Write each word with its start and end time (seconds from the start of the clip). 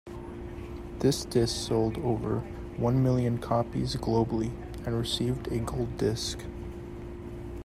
This 0.97 1.25
disc 1.25 1.55
sold 1.55 1.99
over 1.99 2.39
one 2.77 3.03
million 3.03 3.37
copies 3.37 3.95
globally, 3.97 4.51
and 4.83 4.97
received 4.97 5.45
a 5.51 5.59
gold 5.59 5.95
disc. 5.99 6.39